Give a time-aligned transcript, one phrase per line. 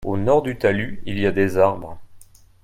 [0.03, 1.99] Au nord du talus il y a des arbres.